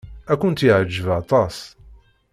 Ad 0.31 0.37
kent-yeɛjeb 0.39 1.07
aṭas. 1.19 1.57